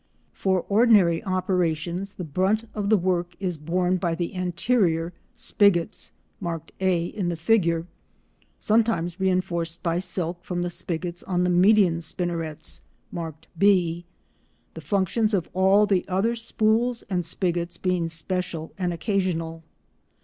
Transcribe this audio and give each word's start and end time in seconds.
For 0.33 0.65
ordinary 0.67 1.23
operations 1.25 2.13
the 2.13 2.23
brunt 2.23 2.67
of 2.73 2.89
the 2.89 2.97
work 2.97 3.35
is 3.39 3.59
borne 3.59 3.97
by 3.97 4.15
the 4.15 4.33
spigots 5.35 6.11
marked 6.39 6.71
a 6.79 7.05
in 7.05 7.29
the 7.29 7.35
figure, 7.35 7.85
sometimes 8.59 9.19
reinforced 9.19 9.83
by 9.83 9.99
silk 9.99 10.43
from 10.43 10.63
the 10.63 10.71
spigots 10.71 11.21
on 11.21 11.43
the 11.43 11.51
median 11.51 12.01
spinnerets 12.01 12.81
marked 13.11 13.47
b, 13.55 14.05
the 14.73 14.81
functions 14.81 15.35
of 15.35 15.49
all 15.53 15.85
the 15.85 16.03
other 16.07 16.35
spools 16.35 17.03
and 17.07 17.23
spigots 17.23 17.77
being 17.77 18.09
special 18.09 18.73
and 18.79 18.93
occasional. 18.93 19.61